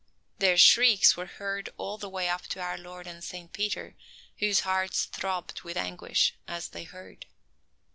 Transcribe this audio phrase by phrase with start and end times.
[0.39, 3.93] Their shrieks were heard all the way up to our Lord and Saint Peter,
[4.39, 7.27] whose hearts throbbed with anguish as they heard.